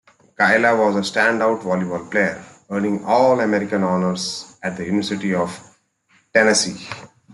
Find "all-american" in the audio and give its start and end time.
3.05-3.83